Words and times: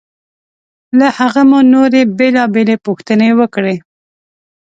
له 0.99 1.07
هغه 1.17 1.41
مو 1.49 1.59
نورې 1.73 2.01
بېلابېلې 2.17 2.75
پوښتنې 2.85 3.29
وکړې. 3.39 3.75